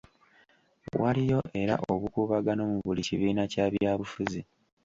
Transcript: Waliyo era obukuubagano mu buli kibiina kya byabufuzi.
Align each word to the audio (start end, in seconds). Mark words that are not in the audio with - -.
Waliyo 1.01 1.39
era 1.61 1.75
obukuubagano 1.93 2.61
mu 2.71 2.77
buli 2.85 3.01
kibiina 3.07 3.43
kya 3.51 3.65
byabufuzi. 3.73 4.41